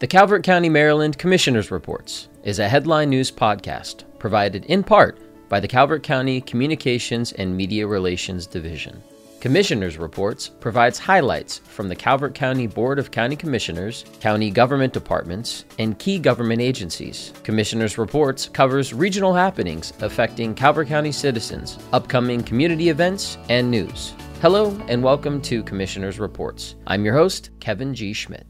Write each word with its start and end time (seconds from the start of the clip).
The 0.00 0.06
Calvert 0.06 0.44
County, 0.44 0.68
Maryland 0.68 1.18
Commissioners 1.18 1.72
Reports 1.72 2.28
is 2.44 2.60
a 2.60 2.68
headline 2.68 3.10
news 3.10 3.32
podcast 3.32 4.04
provided 4.20 4.64
in 4.66 4.84
part 4.84 5.18
by 5.48 5.58
the 5.58 5.66
Calvert 5.66 6.04
County 6.04 6.40
Communications 6.40 7.32
and 7.32 7.56
Media 7.56 7.84
Relations 7.84 8.46
Division. 8.46 9.02
Commissioners 9.40 9.98
Reports 9.98 10.50
provides 10.60 11.00
highlights 11.00 11.58
from 11.58 11.88
the 11.88 11.96
Calvert 11.96 12.32
County 12.32 12.68
Board 12.68 13.00
of 13.00 13.10
County 13.10 13.34
Commissioners, 13.34 14.04
county 14.20 14.52
government 14.52 14.92
departments, 14.92 15.64
and 15.80 15.98
key 15.98 16.20
government 16.20 16.62
agencies. 16.62 17.32
Commissioners 17.42 17.98
Reports 17.98 18.48
covers 18.48 18.94
regional 18.94 19.34
happenings 19.34 19.92
affecting 20.00 20.54
Calvert 20.54 20.86
County 20.86 21.10
citizens, 21.10 21.76
upcoming 21.92 22.44
community 22.44 22.88
events, 22.88 23.36
and 23.48 23.68
news. 23.68 24.14
Hello 24.42 24.80
and 24.86 25.02
welcome 25.02 25.42
to 25.42 25.64
Commissioners 25.64 26.20
Reports. 26.20 26.76
I'm 26.86 27.04
your 27.04 27.14
host, 27.14 27.50
Kevin 27.58 27.92
G. 27.96 28.12
Schmidt. 28.12 28.46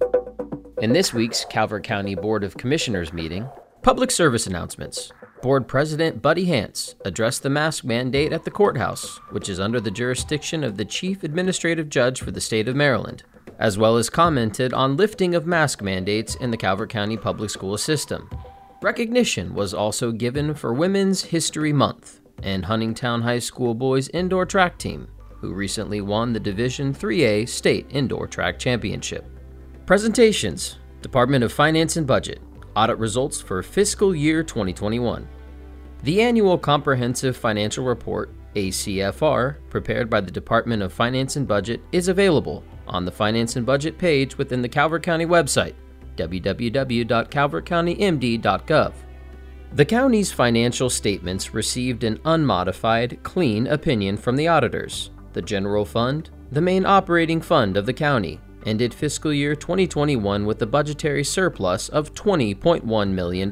In 0.80 0.92
this 0.92 1.12
week's 1.12 1.45
Calvert 1.45 1.82
County 1.82 2.14
Board 2.14 2.45
of 2.45 2.56
Commissioners 2.56 3.12
meeting, 3.12 3.48
public 3.82 4.12
service 4.12 4.46
announcements. 4.46 5.10
Board 5.42 5.66
President 5.66 6.23
Buddy 6.23 6.45
Hance 6.45 6.95
addressed 7.05 7.42
the 7.42 7.50
mask 7.50 7.82
mandate 7.82 8.32
at 8.32 8.45
the 8.45 8.52
courthouse, 8.52 9.19
which 9.30 9.48
is 9.48 9.59
under 9.59 9.80
the 9.80 9.91
jurisdiction 9.91 10.62
of 10.62 10.77
the 10.77 10.84
Chief 10.84 11.24
Administrative 11.24 11.88
Judge 11.88 12.20
for 12.20 12.30
the 12.30 12.41
state 12.41 12.69
of 12.69 12.77
Maryland, 12.77 13.24
as 13.59 13.77
well 13.77 13.96
as 13.96 14.09
commented 14.09 14.72
on 14.72 14.96
lifting 14.96 15.34
of 15.34 15.46
mask 15.46 15.83
mandates 15.83 16.36
in 16.36 16.52
the 16.52 16.56
Calvert 16.56 16.91
County 16.91 17.16
public 17.16 17.50
school 17.50 17.77
system. 17.77 18.30
Recognition 18.80 19.55
was 19.55 19.74
also 19.74 20.12
given 20.12 20.55
for 20.55 20.72
Women's 20.72 21.22
History 21.22 21.72
Month 21.72 22.20
and 22.45 22.64
Huntingtown 22.64 23.22
High 23.22 23.41
School 23.41 23.74
boys 23.74 24.08
indoor 24.10 24.47
track 24.47 24.78
team, 24.78 25.08
who 25.41 25.55
recently 25.55 26.00
won 26.00 26.33
the 26.33 26.41
Division 26.41 26.95
3A 26.95 27.48
State 27.48 27.86
Indoor 27.91 28.28
Track 28.28 28.60
Championship. 28.60 29.24
Presentations 29.88 30.77
Department 31.01 31.42
of 31.42 31.51
Finance 31.51 31.97
and 31.97 32.06
Budget 32.06 32.42
Audit 32.77 32.98
Results 32.98 33.41
for 33.41 33.62
Fiscal 33.62 34.14
Year 34.14 34.42
2021. 34.42 35.27
The 36.03 36.20
Annual 36.20 36.58
Comprehensive 36.58 37.34
Financial 37.34 37.83
Report, 37.83 38.31
ACFR, 38.55 39.56
prepared 39.70 40.11
by 40.11 40.20
the 40.20 40.31
Department 40.31 40.83
of 40.83 40.92
Finance 40.92 41.36
and 41.36 41.48
Budget, 41.48 41.81
is 41.91 42.09
available 42.09 42.62
on 42.86 43.06
the 43.06 43.11
Finance 43.11 43.56
and 43.56 43.64
Budget 43.64 43.97
page 43.97 44.36
within 44.36 44.61
the 44.61 44.69
Calvert 44.69 45.03
County 45.03 45.25
website, 45.25 45.72
www.calvertcountymd.gov. 46.16 48.92
The 49.72 49.86
county's 49.86 50.31
financial 50.31 50.91
statements 50.91 51.55
received 51.55 52.05
an 52.05 52.20
unmodified, 52.27 53.22
clean 53.22 53.66
opinion 53.69 54.19
from 54.19 54.36
the 54.36 54.48
auditors. 54.48 55.09
The 55.33 55.41
general 55.41 55.86
fund, 55.86 56.28
the 56.53 56.61
main 56.61 56.84
operating 56.84 57.41
fund 57.41 57.78
of 57.78 57.86
the 57.86 57.94
county, 57.94 58.39
ended 58.67 58.92
fiscal 58.92 59.33
year 59.33 59.55
2021 59.55 60.47
with 60.47 60.61
a 60.62 60.67
budgetary 60.67 61.25
surplus 61.25 61.89
of 61.89 62.14
$20.1 62.14 63.11
million. 63.11 63.50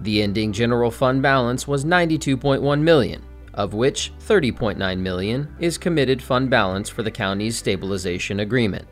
The 0.00 0.22
ending 0.22 0.52
general 0.52 0.90
fund 0.90 1.22
balance 1.22 1.68
was 1.68 1.84
92.1 1.84 2.80
million, 2.80 3.24
of 3.54 3.74
which 3.74 4.12
30.9 4.20 4.98
million 4.98 5.54
is 5.58 5.78
committed 5.78 6.22
fund 6.22 6.48
balance 6.50 6.88
for 6.88 7.02
the 7.02 7.10
county's 7.10 7.56
stabilization 7.56 8.40
agreement. 8.40 8.86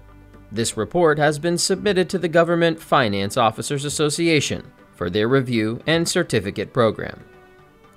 This 0.50 0.77
report 0.77 1.19
has 1.19 1.38
been 1.38 1.58
submitted 1.58 2.08
to 2.10 2.19
the 2.19 2.28
Government 2.28 2.80
Finance 2.80 3.36
Officers 3.36 3.84
Association 3.84 4.70
for 4.94 5.10
their 5.10 5.28
review 5.28 5.80
and 5.86 6.08
certificate 6.08 6.72
program. 6.72 7.22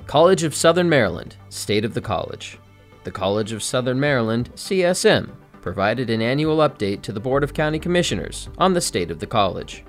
College 0.05 0.43
of 0.43 0.53
Southern 0.53 0.89
Maryland, 0.89 1.37
State 1.49 1.85
of 1.85 1.93
the 1.93 2.01
College. 2.01 2.59
The 3.03 3.11
College 3.11 3.53
of 3.53 3.63
Southern 3.63 3.99
Maryland, 3.99 4.51
CSM, 4.55 5.31
provided 5.61 6.09
an 6.09 6.21
annual 6.21 6.57
update 6.57 7.01
to 7.03 7.11
the 7.11 7.19
Board 7.19 7.43
of 7.43 7.53
County 7.53 7.79
Commissioners 7.79 8.49
on 8.57 8.73
the 8.73 8.81
state 8.81 9.11
of 9.11 9.19
the 9.19 9.27
college. 9.27 9.85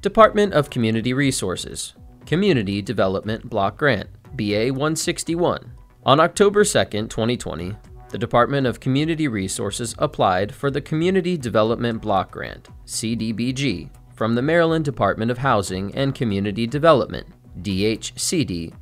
Department 0.00 0.52
of 0.52 0.70
Community 0.70 1.12
Resources 1.12 1.94
Community 2.24 2.80
Development 2.82 3.48
Block 3.48 3.76
Grant 3.76 4.08
BA 4.36 4.68
161. 4.68 5.72
On 6.04 6.20
October 6.20 6.64
2, 6.64 6.84
2020, 7.08 7.76
the 8.10 8.18
Department 8.18 8.66
of 8.66 8.80
Community 8.80 9.28
Resources 9.28 9.94
applied 9.98 10.54
for 10.54 10.70
the 10.70 10.80
Community 10.80 11.36
Development 11.36 12.00
Block 12.00 12.30
Grant, 12.30 12.68
CDBG, 12.86 13.90
from 14.18 14.34
the 14.34 14.42
Maryland 14.42 14.84
Department 14.84 15.30
of 15.30 15.38
Housing 15.38 15.94
and 15.94 16.12
Community 16.12 16.66
Development, 16.66 17.24
DHCD, 17.62 18.74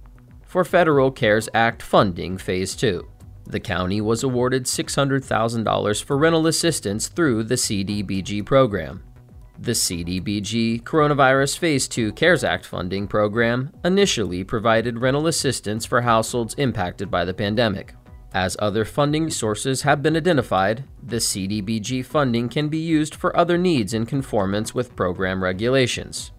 for 0.46 0.64
Federal 0.64 1.10
CARES 1.10 1.46
Act 1.52 1.82
funding 1.82 2.38
Phase 2.38 2.74
2. 2.74 3.06
The 3.44 3.60
county 3.60 4.00
was 4.00 4.22
awarded 4.22 4.64
$600,000 4.64 6.02
for 6.02 6.16
rental 6.16 6.46
assistance 6.46 7.08
through 7.08 7.42
the 7.42 7.56
CDBG 7.56 8.46
program. 8.46 9.04
The 9.58 9.72
CDBG 9.72 10.82
Coronavirus 10.84 11.58
Phase 11.58 11.86
2 11.86 12.12
CARES 12.12 12.42
Act 12.42 12.64
funding 12.64 13.06
program 13.06 13.70
initially 13.84 14.42
provided 14.42 14.98
rental 15.02 15.26
assistance 15.26 15.84
for 15.84 16.00
households 16.00 16.54
impacted 16.54 17.10
by 17.10 17.26
the 17.26 17.34
pandemic. 17.34 17.92
As 18.34 18.56
other 18.58 18.84
funding 18.84 19.30
sources 19.30 19.82
have 19.82 20.02
been 20.02 20.16
identified, 20.16 20.84
the 21.02 21.16
CDBG 21.16 22.04
funding 22.04 22.48
can 22.48 22.68
be 22.68 22.78
used 22.78 23.14
for 23.14 23.36
other 23.36 23.56
needs 23.56 23.94
in 23.94 24.04
conformance 24.04 24.74
with 24.74 24.96
program 24.96 25.42
regulations. 25.42 26.32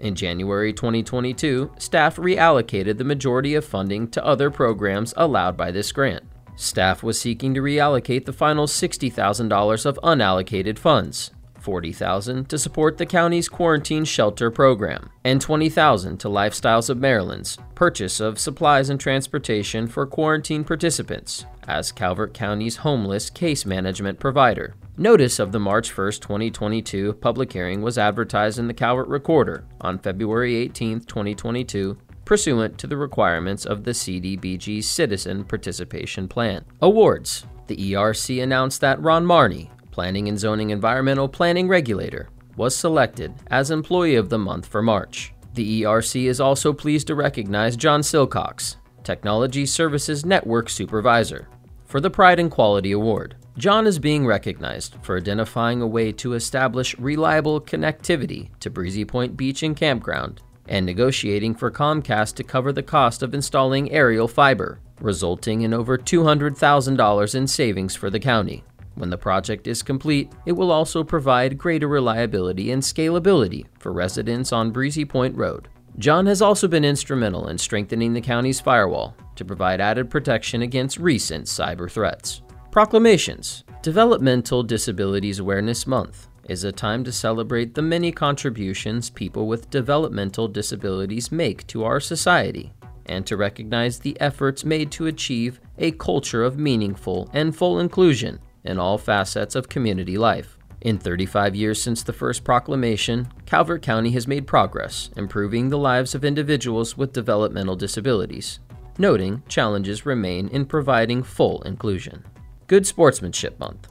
In 0.00 0.14
January 0.14 0.72
2022, 0.72 1.72
staff 1.78 2.16
reallocated 2.16 2.98
the 2.98 3.04
majority 3.04 3.54
of 3.54 3.64
funding 3.64 4.08
to 4.10 4.24
other 4.24 4.50
programs 4.50 5.14
allowed 5.16 5.56
by 5.56 5.70
this 5.70 5.90
grant. 5.90 6.24
Staff 6.54 7.02
was 7.02 7.20
seeking 7.20 7.54
to 7.54 7.60
reallocate 7.60 8.24
the 8.24 8.32
final 8.32 8.66
$60,000 8.66 9.86
of 9.86 9.98
unallocated 10.02 10.78
funds. 10.78 11.30
40,000 11.68 12.48
to 12.48 12.56
support 12.56 12.96
the 12.96 13.04
county's 13.04 13.46
quarantine 13.46 14.02
shelter 14.02 14.50
program 14.50 15.10
and 15.22 15.38
20,000 15.38 16.16
to 16.16 16.26
Lifestyles 16.26 16.88
of 16.88 16.96
Maryland's 16.96 17.58
purchase 17.74 18.20
of 18.20 18.38
supplies 18.38 18.88
and 18.88 18.98
transportation 18.98 19.86
for 19.86 20.06
quarantine 20.06 20.64
participants 20.64 21.44
as 21.66 21.92
Calvert 21.92 22.32
County's 22.32 22.76
homeless 22.76 23.28
case 23.28 23.66
management 23.66 24.18
provider. 24.18 24.76
Notice 24.96 25.38
of 25.38 25.52
the 25.52 25.60
March 25.60 25.94
1, 25.94 26.12
2022 26.12 27.12
public 27.12 27.52
hearing 27.52 27.82
was 27.82 27.98
advertised 27.98 28.58
in 28.58 28.66
the 28.66 28.72
Calvert 28.72 29.08
Recorder 29.08 29.66
on 29.82 29.98
February 29.98 30.56
18, 30.56 31.00
2022 31.00 31.98
pursuant 32.24 32.78
to 32.78 32.86
the 32.86 32.96
requirements 32.96 33.66
of 33.66 33.84
the 33.84 33.90
CDBG 33.90 34.82
Citizen 34.82 35.44
Participation 35.44 36.28
Plan. 36.28 36.64
Awards 36.80 37.44
The 37.66 37.92
ERC 37.92 38.42
announced 38.42 38.80
that 38.80 39.02
Ron 39.02 39.26
Marney, 39.26 39.70
Planning 39.98 40.28
and 40.28 40.38
Zoning 40.38 40.70
Environmental 40.70 41.28
Planning 41.28 41.66
Regulator, 41.66 42.28
was 42.56 42.76
selected 42.76 43.34
as 43.48 43.72
Employee 43.72 44.14
of 44.14 44.28
the 44.28 44.38
Month 44.38 44.66
for 44.66 44.80
March. 44.80 45.34
The 45.54 45.82
ERC 45.82 46.26
is 46.26 46.40
also 46.40 46.72
pleased 46.72 47.08
to 47.08 47.16
recognize 47.16 47.76
John 47.76 48.02
Silcox, 48.02 48.76
Technology 49.02 49.66
Services 49.66 50.24
Network 50.24 50.68
Supervisor, 50.68 51.48
for 51.84 51.98
the 51.98 52.10
Pride 52.10 52.38
and 52.38 52.48
Quality 52.48 52.92
Award. 52.92 53.34
John 53.56 53.88
is 53.88 53.98
being 53.98 54.24
recognized 54.24 54.94
for 55.02 55.16
identifying 55.16 55.82
a 55.82 55.86
way 55.88 56.12
to 56.12 56.34
establish 56.34 56.96
reliable 57.00 57.60
connectivity 57.60 58.50
to 58.60 58.70
Breezy 58.70 59.04
Point 59.04 59.36
Beach 59.36 59.64
and 59.64 59.76
Campground 59.76 60.40
and 60.68 60.86
negotiating 60.86 61.56
for 61.56 61.72
Comcast 61.72 62.36
to 62.36 62.44
cover 62.44 62.72
the 62.72 62.84
cost 62.84 63.24
of 63.24 63.34
installing 63.34 63.90
aerial 63.90 64.28
fiber, 64.28 64.78
resulting 65.00 65.62
in 65.62 65.74
over 65.74 65.98
$200,000 65.98 67.34
in 67.34 67.46
savings 67.48 67.96
for 67.96 68.10
the 68.10 68.20
county. 68.20 68.62
When 68.98 69.10
the 69.10 69.16
project 69.16 69.68
is 69.68 69.80
complete, 69.80 70.32
it 70.44 70.50
will 70.50 70.72
also 70.72 71.04
provide 71.04 71.56
greater 71.56 71.86
reliability 71.86 72.72
and 72.72 72.82
scalability 72.82 73.64
for 73.78 73.92
residents 73.92 74.52
on 74.52 74.72
Breezy 74.72 75.04
Point 75.04 75.36
Road. 75.36 75.68
John 75.98 76.26
has 76.26 76.42
also 76.42 76.66
been 76.66 76.84
instrumental 76.84 77.46
in 77.46 77.58
strengthening 77.58 78.12
the 78.12 78.20
county's 78.20 78.60
firewall 78.60 79.14
to 79.36 79.44
provide 79.44 79.80
added 79.80 80.10
protection 80.10 80.62
against 80.62 80.98
recent 80.98 81.44
cyber 81.44 81.88
threats. 81.88 82.42
Proclamations 82.72 83.62
Developmental 83.82 84.64
Disabilities 84.64 85.38
Awareness 85.38 85.86
Month 85.86 86.26
is 86.48 86.64
a 86.64 86.72
time 86.72 87.04
to 87.04 87.12
celebrate 87.12 87.74
the 87.74 87.82
many 87.82 88.10
contributions 88.10 89.10
people 89.10 89.46
with 89.46 89.70
developmental 89.70 90.48
disabilities 90.48 91.30
make 91.30 91.64
to 91.68 91.84
our 91.84 92.00
society 92.00 92.72
and 93.06 93.24
to 93.26 93.36
recognize 93.36 94.00
the 94.00 94.20
efforts 94.20 94.64
made 94.64 94.90
to 94.90 95.06
achieve 95.06 95.60
a 95.78 95.92
culture 95.92 96.42
of 96.42 96.58
meaningful 96.58 97.30
and 97.32 97.54
full 97.54 97.78
inclusion 97.78 98.40
in 98.64 98.78
all 98.78 98.98
facets 98.98 99.54
of 99.54 99.68
community 99.68 100.18
life. 100.18 100.58
In 100.80 100.98
35 100.98 101.56
years 101.56 101.82
since 101.82 102.02
the 102.02 102.12
first 102.12 102.44
proclamation, 102.44 103.28
Calvert 103.46 103.82
County 103.82 104.10
has 104.12 104.28
made 104.28 104.46
progress 104.46 105.10
improving 105.16 105.68
the 105.68 105.78
lives 105.78 106.14
of 106.14 106.24
individuals 106.24 106.96
with 106.96 107.12
developmental 107.12 107.74
disabilities, 107.74 108.60
noting 108.96 109.42
challenges 109.48 110.06
remain 110.06 110.48
in 110.48 110.64
providing 110.64 111.22
full 111.22 111.62
inclusion. 111.62 112.24
Good 112.68 112.86
Sportsmanship 112.86 113.58
Month. 113.58 113.88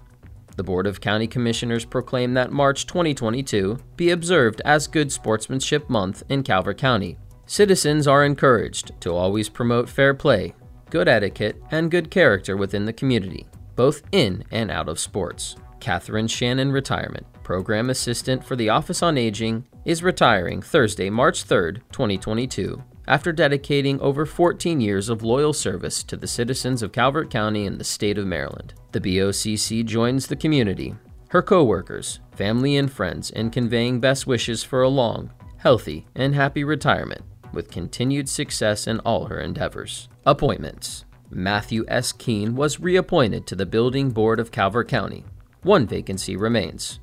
The 0.55 0.63
Board 0.63 0.87
of 0.87 1.01
County 1.01 1.27
Commissioners 1.27 1.85
proclaimed 1.85 2.35
that 2.37 2.51
March 2.51 2.87
2022 2.87 3.77
be 3.95 4.09
observed 4.09 4.61
as 4.65 4.87
Good 4.87 5.11
Sportsmanship 5.11 5.89
Month 5.89 6.23
in 6.29 6.41
Calvert 6.41 6.77
County. 6.77 7.17
Citizens 7.45 8.07
are 8.07 8.25
encouraged 8.25 8.99
to 9.01 9.13
always 9.13 9.49
promote 9.49 9.87
fair 9.87 10.13
play, 10.13 10.55
good 10.89 11.07
etiquette, 11.07 11.61
and 11.69 11.91
good 11.91 12.09
character 12.09 12.57
within 12.57 12.85
the 12.85 12.93
community, 12.93 13.45
both 13.77 14.01
in 14.11 14.43
and 14.51 14.69
out 14.69 14.89
of 14.89 14.99
sports. 14.99 15.55
Catherine 15.79 16.27
Shannon 16.27 16.71
Retirement, 16.71 17.25
Program 17.43 17.89
Assistant 17.89 18.43
for 18.43 18.57
the 18.57 18.67
Office 18.67 19.01
on 19.01 19.17
Aging, 19.17 19.65
is 19.85 20.03
retiring 20.03 20.61
Thursday, 20.61 21.09
March 21.09 21.43
3, 21.43 21.75
2022, 21.93 22.83
after 23.07 23.31
dedicating 23.31 24.01
over 24.01 24.25
14 24.25 24.81
years 24.81 25.07
of 25.07 25.23
loyal 25.23 25.53
service 25.53 26.03
to 26.03 26.17
the 26.17 26.27
citizens 26.27 26.83
of 26.83 26.91
Calvert 26.91 27.29
County 27.29 27.65
and 27.65 27.79
the 27.79 27.85
state 27.85 28.17
of 28.17 28.27
Maryland. 28.27 28.73
The 28.91 28.99
BOCC 28.99 29.85
joins 29.85 30.27
the 30.27 30.35
community, 30.35 30.95
her 31.29 31.41
coworkers, 31.41 32.19
family, 32.35 32.75
and 32.75 32.91
friends 32.91 33.29
in 33.29 33.49
conveying 33.49 34.01
best 34.01 34.27
wishes 34.27 34.63
for 34.63 34.81
a 34.81 34.89
long, 34.89 35.31
healthy, 35.57 36.05
and 36.15 36.35
happy 36.35 36.63
retirement 36.63 37.21
with 37.53 37.71
continued 37.71 38.27
success 38.27 38.87
in 38.87 38.99
all 38.99 39.25
her 39.25 39.39
endeavors. 39.39 40.09
Appointments 40.25 41.05
Matthew 41.29 41.83
S. 41.87 42.11
Keene 42.11 42.55
was 42.55 42.79
reappointed 42.79 43.45
to 43.47 43.55
the 43.55 43.65
Building 43.65 44.11
Board 44.11 44.39
of 44.39 44.51
Calvert 44.51 44.87
County. 44.87 45.25
One 45.63 45.85
vacancy 45.85 46.37
remains. 46.37 46.99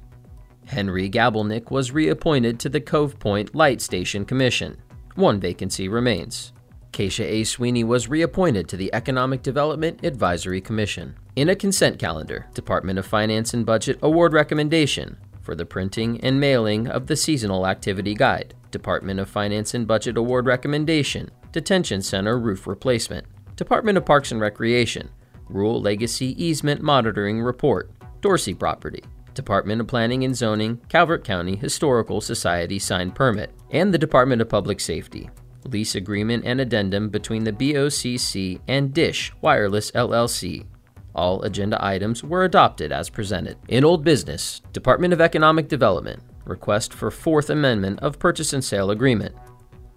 Henry 0.66 1.10
Gabelnick 1.10 1.70
was 1.70 1.92
reappointed 1.92 2.58
to 2.60 2.68
the 2.68 2.80
Cove 2.80 3.18
Point 3.18 3.54
Light 3.54 3.82
Station 3.82 4.24
Commission. 4.24 4.78
One 5.14 5.38
vacancy 5.38 5.88
remains. 5.88 6.52
Keisha 6.92 7.24
A. 7.24 7.44
Sweeney 7.44 7.84
was 7.84 8.08
reappointed 8.08 8.68
to 8.68 8.76
the 8.76 8.92
Economic 8.94 9.42
Development 9.42 10.02
Advisory 10.04 10.60
Commission. 10.60 11.16
In 11.36 11.50
a 11.50 11.56
consent 11.56 11.98
calendar, 11.98 12.46
Department 12.54 12.98
of 12.98 13.04
Finance 13.04 13.52
and 13.52 13.66
Budget 13.66 13.98
award 14.00 14.32
recommendation 14.32 15.18
for 15.42 15.54
the 15.54 15.66
printing 15.66 16.20
and 16.22 16.40
mailing 16.40 16.88
of 16.88 17.06
the 17.08 17.16
Seasonal 17.16 17.66
Activity 17.66 18.14
Guide. 18.14 18.54
Department 18.70 19.20
of 19.20 19.28
Finance 19.28 19.74
and 19.74 19.86
Budget 19.86 20.16
award 20.16 20.46
recommendation 20.46 21.30
Detention 21.52 22.00
Center 22.00 22.38
roof 22.38 22.66
replacement. 22.66 23.26
Department 23.56 23.96
of 23.96 24.04
Parks 24.04 24.32
and 24.32 24.40
Recreation 24.40 25.08
Rural 25.48 25.80
Legacy 25.80 26.34
Easement 26.42 26.80
Monitoring 26.80 27.40
Report. 27.40 27.90
Dorsey 28.20 28.54
Property. 28.54 29.02
Department 29.34 29.80
of 29.80 29.86
Planning 29.86 30.24
and 30.24 30.34
Zoning, 30.34 30.80
Calvert 30.88 31.24
County 31.24 31.54
Historical 31.56 32.20
Society 32.20 32.78
signed 32.78 33.14
permit, 33.14 33.50
and 33.70 33.92
the 33.92 33.98
Department 33.98 34.40
of 34.40 34.48
Public 34.48 34.80
Safety. 34.80 35.28
Lease 35.66 35.94
agreement 35.94 36.44
and 36.46 36.60
addendum 36.60 37.10
between 37.10 37.44
the 37.44 37.52
BOCC 37.52 38.60
and 38.68 38.94
Dish 38.94 39.32
Wireless 39.40 39.90
LLC. 39.92 40.66
All 41.14 41.42
agenda 41.42 41.82
items 41.84 42.24
were 42.24 42.44
adopted 42.44 42.90
as 42.90 43.10
presented. 43.10 43.56
In 43.68 43.84
Old 43.84 44.02
Business, 44.02 44.62
Department 44.72 45.12
of 45.12 45.20
Economic 45.20 45.68
Development, 45.68 46.22
request 46.44 46.92
for 46.92 47.10
Fourth 47.10 47.50
Amendment 47.50 48.00
of 48.00 48.18
Purchase 48.18 48.52
and 48.52 48.64
Sale 48.64 48.90
Agreement. 48.90 49.34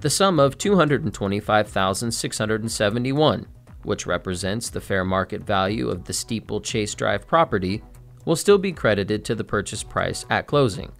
The 0.00 0.10
sum 0.10 0.38
of 0.38 0.58
225,671, 0.58 3.46
which 3.82 4.06
represents 4.06 4.68
the 4.68 4.82
fair 4.82 5.06
market 5.06 5.42
value 5.42 5.88
of 5.88 6.04
the 6.04 6.12
Steeple 6.12 6.60
Chase 6.60 6.94
Drive 6.94 7.26
property, 7.26 7.82
will 8.26 8.36
still 8.36 8.58
be 8.58 8.72
credited 8.72 9.24
to 9.24 9.34
the 9.34 9.44
purchase 9.44 9.82
price 9.82 10.26
at 10.28 10.46
closing. 10.46 10.92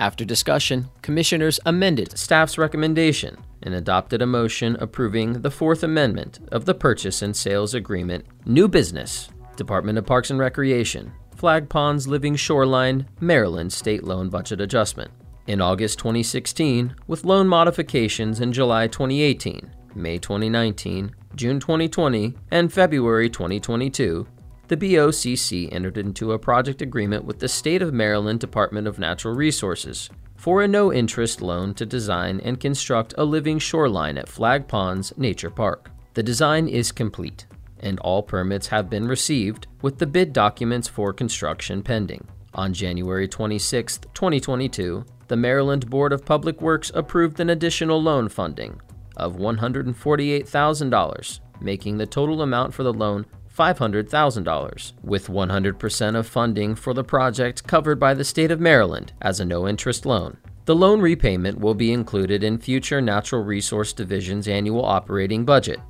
After 0.00 0.24
discussion, 0.24 0.90
commissioners 1.02 1.58
amended 1.66 2.16
staff's 2.16 2.56
recommendation 2.56 3.36
and 3.62 3.74
adopted 3.74 4.22
a 4.22 4.26
motion 4.26 4.76
approving 4.78 5.42
the 5.42 5.50
Fourth 5.50 5.82
Amendment 5.82 6.38
of 6.52 6.66
the 6.66 6.74
Purchase 6.74 7.20
and 7.20 7.36
Sales 7.36 7.74
Agreement. 7.74 8.24
New 8.46 8.68
business 8.68 9.28
Department 9.56 9.98
of 9.98 10.06
Parks 10.06 10.30
and 10.30 10.38
Recreation 10.38 11.12
Flag 11.34 11.68
Ponds 11.68 12.06
Living 12.06 12.36
Shoreline, 12.36 13.06
Maryland 13.20 13.72
State 13.72 14.04
Loan 14.04 14.28
Budget 14.28 14.60
Adjustment. 14.60 15.10
In 15.48 15.60
August 15.60 15.98
2016, 15.98 16.94
with 17.08 17.24
loan 17.24 17.48
modifications 17.48 18.40
in 18.40 18.52
July 18.52 18.86
2018, 18.86 19.68
May 19.96 20.18
2019, 20.18 21.12
June 21.34 21.58
2020, 21.58 22.34
and 22.52 22.72
February 22.72 23.30
2022, 23.30 24.26
the 24.68 24.76
BOCC 24.76 25.72
entered 25.72 25.98
into 25.98 26.32
a 26.32 26.38
project 26.38 26.82
agreement 26.82 27.24
with 27.24 27.38
the 27.38 27.48
State 27.48 27.82
of 27.82 27.92
Maryland 27.92 28.40
Department 28.40 28.86
of 28.86 28.98
Natural 28.98 29.34
Resources 29.34 30.08
for 30.36 30.62
a 30.62 30.68
no 30.68 30.92
interest 30.92 31.42
loan 31.42 31.74
to 31.74 31.84
design 31.84 32.40
and 32.44 32.60
construct 32.60 33.14
a 33.18 33.24
living 33.24 33.58
shoreline 33.58 34.16
at 34.16 34.28
Flag 34.28 34.68
Ponds 34.68 35.12
Nature 35.16 35.50
Park. 35.50 35.90
The 36.14 36.22
design 36.22 36.68
is 36.68 36.92
complete 36.92 37.46
and 37.80 37.98
all 38.00 38.22
permits 38.22 38.66
have 38.68 38.90
been 38.90 39.08
received, 39.08 39.66
with 39.82 39.98
the 39.98 40.06
bid 40.06 40.32
documents 40.32 40.88
for 40.88 41.12
construction 41.12 41.82
pending. 41.82 42.26
On 42.54 42.72
January 42.72 43.28
26, 43.28 43.98
2022, 44.14 45.04
the 45.28 45.36
Maryland 45.36 45.88
Board 45.90 46.12
of 46.12 46.24
Public 46.24 46.60
Works 46.60 46.90
approved 46.94 47.38
an 47.40 47.50
additional 47.50 48.02
loan 48.02 48.28
funding 48.28 48.80
of 49.16 49.36
$148,000, 49.36 51.40
making 51.60 51.98
the 51.98 52.06
total 52.06 52.42
amount 52.42 52.72
for 52.72 52.82
the 52.82 52.92
loan 52.92 53.26
$500,000, 53.58 54.92
with 55.02 55.26
100% 55.26 56.16
of 56.16 56.26
funding 56.26 56.74
for 56.74 56.94
the 56.94 57.04
project 57.04 57.66
covered 57.66 57.98
by 57.98 58.14
the 58.14 58.24
state 58.24 58.50
of 58.50 58.60
Maryland 58.60 59.12
as 59.20 59.40
a 59.40 59.44
no 59.44 59.66
interest 59.66 60.06
loan. 60.06 60.36
The 60.66 60.76
loan 60.76 61.00
repayment 61.00 61.58
will 61.58 61.74
be 61.74 61.92
included 61.92 62.44
in 62.44 62.58
future 62.58 63.00
Natural 63.00 63.42
Resource 63.42 63.92
Division's 63.92 64.48
annual 64.48 64.84
operating 64.84 65.44
budget, 65.44 65.80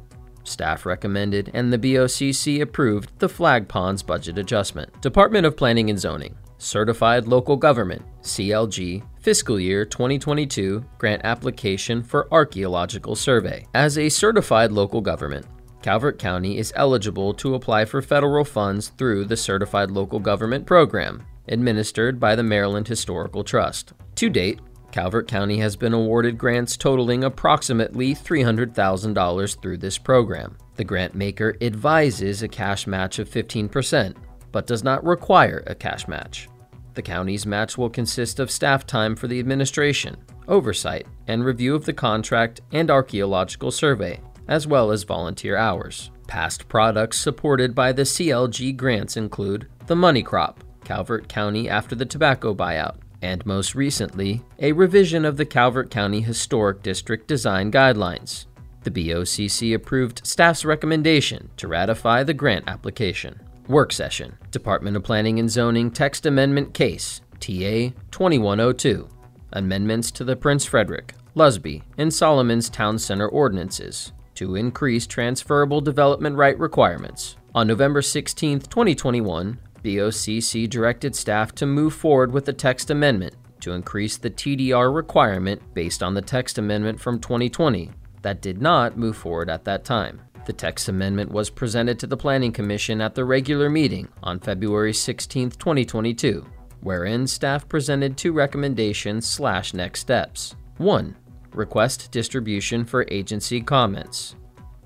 Staff 0.49 0.87
recommended 0.87 1.51
and 1.55 1.73
the 1.73 1.79
BOCC 1.79 2.61
approved 2.63 3.17
the 3.19 3.29
Flag 3.29 3.69
Ponds 3.69 4.03
budget 4.03 4.39
adjustment. 4.39 5.01
Department 5.01 5.47
of 5.47 5.57
Planning 5.57 5.91
and 5.91 5.99
Zoning. 5.99 6.37
Certified 6.61 7.29
Local 7.29 7.57
Government, 7.57 8.03
CLG, 8.23 9.05
Fiscal 9.21 9.61
Year 9.61 9.85
2022 9.85 10.85
Grant 10.99 11.23
Application 11.25 12.03
for 12.03 12.27
Archaeological 12.33 13.15
Survey. 13.15 13.65
As 13.75 13.97
a 13.97 14.09
certified 14.09 14.73
local 14.73 15.01
government, 15.01 15.47
Calvert 15.83 16.19
County 16.19 16.59
is 16.59 16.73
eligible 16.75 17.33
to 17.35 17.55
apply 17.55 17.85
for 17.85 18.03
federal 18.03 18.45
funds 18.45 18.89
through 18.99 19.25
the 19.25 19.37
Certified 19.37 19.91
Local 19.91 20.19
Government 20.19 20.67
Program, 20.67 21.25
administered 21.49 22.19
by 22.19 22.35
the 22.35 22.43
Maryland 22.43 22.89
Historical 22.89 23.45
Trust. 23.45 23.93
To 24.17 24.29
date, 24.29 24.61
Calvert 24.91 25.29
County 25.29 25.59
has 25.59 25.77
been 25.77 25.93
awarded 25.93 26.37
grants 26.37 26.77
totaling 26.77 27.25
approximately 27.25 28.15
$300,000 28.15 29.63
through 29.63 29.77
this 29.79 29.99
program. 29.99 30.57
The 30.77 30.85
grant 30.85 31.15
maker 31.15 31.57
advises 31.61 32.43
a 32.43 32.49
cash 32.49 32.87
match 32.87 33.19
of 33.19 33.29
15%, 33.29 34.17
but 34.51 34.67
does 34.67 34.83
not 34.83 35.05
require 35.05 35.63
a 35.67 35.75
cash 35.75 36.09
match. 36.09 36.49
The 36.95 37.03
county's 37.03 37.47
match 37.47 37.79
will 37.79 37.91
consist 37.91 38.41
of 38.41 38.51
staff 38.51 38.85
time 38.87 39.15
for 39.15 39.29
the 39.29 39.39
administration, 39.39 40.17
oversight, 40.49 41.07
and 41.29 41.45
review 41.45 41.75
of 41.75 41.85
the 41.85 41.93
contract 41.93 42.63
and 42.73 42.91
archaeological 42.91 43.71
survey, 43.71 44.21
as 44.49 44.67
well 44.67 44.91
as 44.91 45.05
volunteer 45.05 45.57
hours. 45.57 46.11
Past 46.27 46.69
products 46.69 47.19
supported 47.19 47.75
by 47.75 47.93
the 47.93 48.03
CLG 48.03 48.77
grants 48.77 49.17
include 49.17 49.69
the 49.87 49.97
Money 49.97 50.23
Crop, 50.23 50.65
Calvert 50.85 51.29
County 51.29 51.69
after 51.69 51.95
the 51.95 52.07
tobacco 52.07 52.55
buyout, 52.55 52.97
and 53.23 53.45
most 53.47 53.75
recently, 53.75 54.43
a 54.59 54.73
revision 54.73 55.25
of 55.25 55.37
the 55.37 55.47
Calvert 55.47 55.91
County 55.91 56.21
Historic 56.21 56.83
District 56.83 57.27
Design 57.27 57.71
Guidelines. 57.73 58.47
The 58.83 58.91
BOCC 58.91 59.75
approved 59.75 60.27
staff's 60.27 60.65
recommendation 60.65 61.51
to 61.57 61.69
ratify 61.69 62.23
the 62.23 62.35
grant 62.35 62.69
application. 62.69 63.41
Work 63.67 63.93
session 63.93 64.39
Department 64.51 64.97
of 64.97 65.03
Planning 65.03 65.39
and 65.39 65.51
Zoning 65.51 65.91
Text 65.91 66.27
Amendment 66.27 66.75
Case 66.75 67.21
TA 67.41 67.93
2102. 68.11 69.09
Amendments 69.53 70.11
to 70.11 70.25
the 70.25 70.37
Prince 70.37 70.65
Frederick, 70.65 71.15
Lusby, 71.35 71.83
and 71.97 72.13
Solomons 72.13 72.69
Town 72.69 72.99
Center 72.99 73.29
ordinances 73.29 74.13
to 74.39 74.55
increase 74.55 75.05
transferable 75.05 75.81
development 75.81 76.37
right 76.37 76.57
requirements. 76.61 77.37
On 77.57 77.67
November 77.67 78.01
16, 78.01 78.61
2021, 78.61 79.59
BOCC 79.83 80.71
directed 80.71 81.17
staff 81.17 81.53
to 81.57 81.67
move 81.67 81.93
forward 81.93 82.31
with 82.31 82.45
the 82.45 82.53
text 82.53 82.91
amendment 82.91 83.35
to 83.59 83.73
increase 83.73 84.17
the 84.17 84.31
TDR 84.31 84.95
requirement 84.95 85.61
based 85.75 86.05
on 86.05 86.15
the 86.15 86.23
text 86.23 86.57
amendment 86.57 87.01
from 87.01 87.19
2020 87.19 87.91
that 88.23 88.41
did 88.41 88.63
not 88.63 88.97
move 88.97 89.17
forward 89.17 89.51
at 89.51 89.65
that 89.65 89.85
time. 89.85 90.21
The 90.47 90.53
text 90.53 90.89
amendment 90.89 91.33
was 91.33 91.51
presented 91.51 91.99
to 91.99 92.07
the 92.07 92.17
Planning 92.17 92.53
Commission 92.53 93.01
at 93.01 93.17
the 93.17 93.25
regular 93.25 93.69
meeting 93.69 94.07
on 94.23 94.39
February 94.39 94.95
16, 94.95 95.51
2022, 95.51 96.47
wherein 96.81 97.27
staff 97.27 97.69
presented 97.69 98.17
two 98.17 98.33
recommendations 98.33 99.29
slash 99.29 99.75
next 99.75 99.99
steps. 99.99 100.55
1. 100.77 101.17
Request 101.59 102.13
distribution 102.13 102.85
for 102.85 103.05
agency 103.11 103.61
comments. 103.61 104.37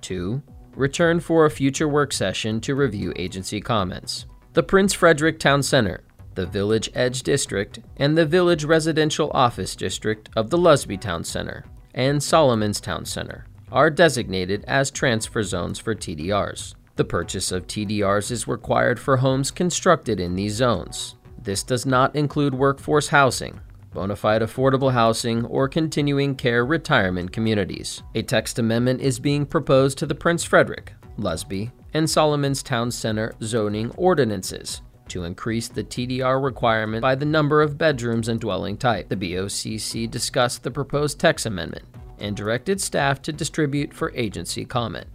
2. 0.00 0.42
Return 0.74 1.20
for 1.20 1.44
a 1.44 1.50
future 1.50 1.86
work 1.86 2.14
session 2.14 2.62
to 2.62 2.74
review 2.74 3.12
agency 3.14 3.60
comments 3.60 4.24
the 4.54 4.62
Prince 4.62 4.94
Frederick 4.94 5.38
Town 5.38 5.62
Center, 5.62 6.02
the 6.34 6.46
Village 6.46 6.88
Edge 6.94 7.22
District, 7.24 7.80
and 7.98 8.16
the 8.16 8.24
Village 8.24 8.64
Residential 8.64 9.30
Office 9.34 9.76
District 9.76 10.30
of 10.34 10.48
the 10.48 10.56
Lusby 10.56 10.98
Town 10.98 11.24
Center 11.24 11.66
and 11.92 12.22
Solomons 12.22 12.80
Town 12.80 13.04
Center 13.04 13.44
are 13.70 13.90
designated 13.90 14.64
as 14.66 14.90
transfer 14.90 15.42
zones 15.42 15.78
for 15.78 15.94
TDRs. 15.94 16.74
The 16.96 17.04
purchase 17.04 17.52
of 17.52 17.66
TDRs 17.66 18.30
is 18.30 18.48
required 18.48 18.98
for 18.98 19.18
homes 19.18 19.50
constructed 19.50 20.20
in 20.20 20.36
these 20.36 20.54
zones. 20.54 21.16
This 21.42 21.62
does 21.62 21.84
not 21.84 22.16
include 22.16 22.54
workforce 22.54 23.08
housing, 23.08 23.60
bona 23.92 24.16
fide 24.16 24.42
affordable 24.42 24.92
housing, 24.92 25.44
or 25.46 25.68
continuing 25.68 26.34
care 26.34 26.64
retirement 26.64 27.32
communities. 27.32 28.02
A 28.14 28.22
text 28.22 28.58
amendment 28.58 29.00
is 29.00 29.18
being 29.18 29.46
proposed 29.46 29.98
to 29.98 30.06
the 30.06 30.14
Prince 30.14 30.44
Frederick, 30.44 30.94
Lusby, 31.18 31.70
and 31.94 32.08
Solomons 32.08 32.62
Town 32.62 32.90
Center 32.90 33.34
zoning 33.42 33.90
ordinances 33.96 34.82
to 35.08 35.24
increase 35.24 35.68
the 35.68 35.84
TDR 35.84 36.42
requirement 36.42 37.02
by 37.02 37.14
the 37.14 37.26
number 37.26 37.60
of 37.60 37.76
bedrooms 37.76 38.28
and 38.28 38.40
dwelling 38.40 38.76
type. 38.76 39.08
The 39.08 39.16
BOCC 39.16 40.10
discussed 40.10 40.62
the 40.62 40.70
proposed 40.70 41.18
text 41.18 41.44
amendment 41.44 41.84
and 42.18 42.36
directed 42.36 42.80
staff 42.80 43.20
to 43.22 43.32
distribute 43.32 43.92
for 43.92 44.12
agency 44.14 44.64
comment. 44.64 45.06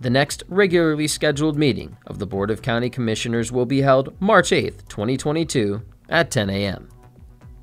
The 0.00 0.10
next 0.10 0.42
regularly 0.48 1.08
scheduled 1.08 1.56
meeting 1.56 1.96
of 2.06 2.18
the 2.18 2.26
Board 2.26 2.50
of 2.50 2.60
County 2.60 2.90
Commissioners 2.90 3.50
will 3.50 3.64
be 3.64 3.80
held 3.80 4.20
March 4.20 4.52
8, 4.52 4.86
2022 4.88 5.80
at 6.10 6.30
10 6.30 6.50
a.m. 6.50 6.88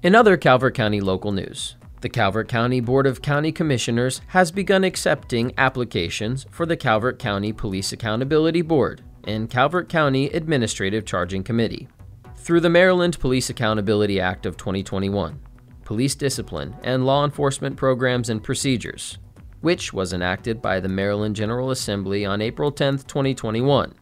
In 0.03 0.15
other 0.15 0.36
Calvert 0.36 0.75
County 0.75 1.00
local 1.00 1.31
news, 1.31 1.77
the 2.01 2.10
Calvert 2.10 2.50
County 2.50 2.81
Board 2.81 3.07
of 3.07 3.22
County 3.22 3.53
Commissioners 3.53 4.19
has 4.27 4.51
begun 4.51 4.83
accepting 4.83 5.53
applications 5.57 6.45
for 6.51 6.65
the 6.65 6.75
Calvert 6.75 7.17
County 7.17 7.53
Police 7.53 7.93
Accountability 7.93 8.62
Board 8.62 9.01
and 9.24 9.50
Calvert 9.50 9.88
County 9.88 10.25
Administrative 10.31 11.05
Charging 11.05 11.41
Committee. 11.41 11.88
Through 12.36 12.60
the 12.60 12.69
Maryland 12.69 13.17
Police 13.17 13.50
Accountability 13.50 14.19
Act 14.19 14.45
of 14.45 14.57
2021, 14.57 15.39
police 15.86 16.15
discipline 16.15 16.75
and 16.83 17.05
law 17.05 17.24
enforcement 17.24 17.77
programs 17.77 18.29
and 18.29 18.43
procedures, 18.43 19.19
which 19.62 19.93
was 19.93 20.12
enacted 20.12 20.62
by 20.62 20.81
the 20.81 20.89
Maryland 20.89 21.38
General 21.38 21.72
Assembly 21.72 22.25
on 22.25 22.41
April 22.41 22.74
10, 22.74 22.98
2021, 22.98 23.93